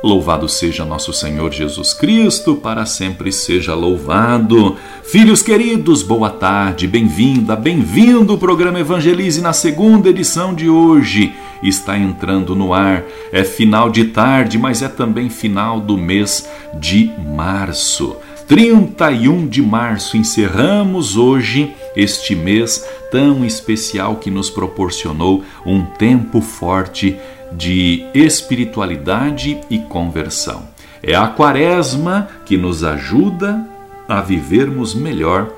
Louvado 0.00 0.48
seja 0.48 0.84
nosso 0.84 1.12
Senhor 1.12 1.52
Jesus 1.52 1.92
Cristo, 1.92 2.54
para 2.54 2.86
sempre 2.86 3.32
seja 3.32 3.74
louvado. 3.74 4.76
Filhos 5.02 5.42
queridos, 5.42 6.04
boa 6.04 6.30
tarde, 6.30 6.86
bem-vinda, 6.86 7.56
bem-vindo. 7.56 8.34
O 8.34 8.38
programa 8.38 8.78
Evangelize 8.78 9.40
na 9.40 9.52
segunda 9.52 10.08
edição 10.08 10.54
de 10.54 10.68
hoje 10.68 11.34
está 11.64 11.98
entrando 11.98 12.54
no 12.54 12.72
ar. 12.72 13.02
É 13.32 13.42
final 13.42 13.90
de 13.90 14.04
tarde, 14.04 14.56
mas 14.56 14.82
é 14.82 14.88
também 14.88 15.28
final 15.28 15.80
do 15.80 15.98
mês 15.98 16.48
de 16.74 17.10
março. 17.34 18.16
31 18.46 19.48
de 19.48 19.60
março, 19.60 20.16
encerramos 20.16 21.16
hoje 21.16 21.74
este 21.98 22.34
mês 22.36 22.86
tão 23.10 23.44
especial 23.44 24.16
que 24.16 24.30
nos 24.30 24.48
proporcionou 24.48 25.44
um 25.66 25.84
tempo 25.84 26.40
forte 26.40 27.18
de 27.52 28.06
espiritualidade 28.14 29.60
e 29.68 29.78
conversão. 29.78 30.68
É 31.02 31.14
a 31.14 31.26
Quaresma 31.26 32.28
que 32.46 32.56
nos 32.56 32.84
ajuda 32.84 33.66
a 34.08 34.20
vivermos 34.20 34.94
melhor 34.94 35.52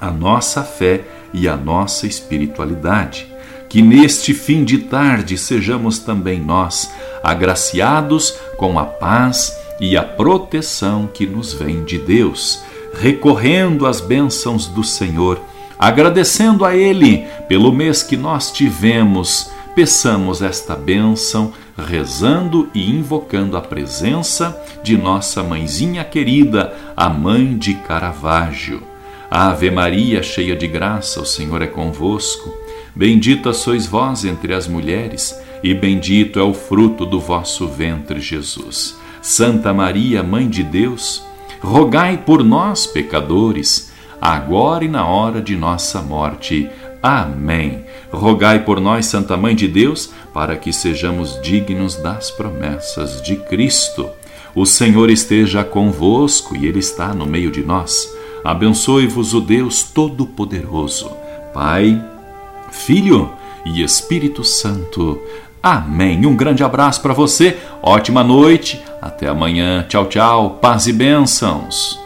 a 0.00 0.10
nossa 0.10 0.62
fé 0.62 1.04
e 1.32 1.46
a 1.46 1.56
nossa 1.56 2.06
espiritualidade. 2.06 3.26
Que 3.68 3.82
neste 3.82 4.32
fim 4.32 4.64
de 4.64 4.78
tarde 4.78 5.36
sejamos 5.36 5.98
também 5.98 6.40
nós 6.40 6.90
agraciados 7.22 8.38
com 8.56 8.78
a 8.78 8.84
paz 8.84 9.54
e 9.78 9.96
a 9.96 10.02
proteção 10.02 11.06
que 11.12 11.26
nos 11.26 11.52
vem 11.52 11.84
de 11.84 11.98
Deus, 11.98 12.62
recorrendo 12.94 13.86
às 13.86 14.00
bênçãos 14.00 14.66
do 14.66 14.82
Senhor, 14.82 15.40
agradecendo 15.78 16.64
a 16.64 16.74
Ele 16.74 17.26
pelo 17.48 17.72
mês 17.72 18.02
que 18.02 18.16
nós 18.16 18.50
tivemos 18.50 19.50
peçamos 19.76 20.40
esta 20.40 20.74
bênção 20.74 21.52
rezando 21.76 22.70
e 22.74 22.90
invocando 22.90 23.58
a 23.58 23.60
presença 23.60 24.58
de 24.82 24.96
nossa 24.96 25.42
mãezinha 25.42 26.02
querida, 26.02 26.74
a 26.96 27.10
mãe 27.10 27.58
de 27.58 27.74
Caravaggio. 27.74 28.82
Ave 29.30 29.70
Maria, 29.70 30.22
cheia 30.22 30.56
de 30.56 30.66
graça, 30.66 31.20
o 31.20 31.26
Senhor 31.26 31.60
é 31.60 31.66
convosco. 31.66 32.50
Bendita 32.94 33.52
sois 33.52 33.86
vós 33.86 34.24
entre 34.24 34.54
as 34.54 34.66
mulheres, 34.66 35.38
e 35.62 35.74
bendito 35.74 36.40
é 36.40 36.42
o 36.42 36.54
fruto 36.54 37.04
do 37.04 37.20
vosso 37.20 37.68
ventre, 37.68 38.18
Jesus. 38.18 38.96
Santa 39.20 39.74
Maria, 39.74 40.22
Mãe 40.22 40.48
de 40.48 40.62
Deus, 40.62 41.22
rogai 41.60 42.16
por 42.16 42.42
nós, 42.42 42.86
pecadores, 42.86 43.92
agora 44.34 44.84
e 44.84 44.88
na 44.88 45.06
hora 45.06 45.40
de 45.40 45.56
nossa 45.56 46.02
morte. 46.02 46.68
Amém. 47.02 47.84
Rogai 48.10 48.64
por 48.64 48.80
nós, 48.80 49.06
Santa 49.06 49.36
Mãe 49.36 49.54
de 49.54 49.68
Deus, 49.68 50.10
para 50.34 50.56
que 50.56 50.72
sejamos 50.72 51.40
dignos 51.40 51.96
das 51.96 52.30
promessas 52.30 53.22
de 53.22 53.36
Cristo. 53.36 54.08
O 54.54 54.66
Senhor 54.66 55.10
esteja 55.10 55.62
convosco 55.62 56.56
e 56.56 56.66
Ele 56.66 56.80
está 56.80 57.14
no 57.14 57.26
meio 57.26 57.50
de 57.50 57.62
nós. 57.62 58.12
Abençoe-vos 58.42 59.34
o 59.34 59.40
Deus 59.40 59.82
Todo-Poderoso, 59.82 61.10
Pai, 61.52 62.02
Filho 62.70 63.30
e 63.64 63.82
Espírito 63.82 64.42
Santo. 64.42 65.20
Amém. 65.62 66.24
Um 66.26 66.36
grande 66.36 66.64
abraço 66.64 67.00
para 67.00 67.12
você, 67.12 67.58
ótima 67.82 68.24
noite, 68.24 68.82
até 69.00 69.28
amanhã. 69.28 69.84
Tchau, 69.88 70.06
tchau, 70.06 70.58
paz 70.60 70.86
e 70.86 70.92
bênçãos. 70.92 72.05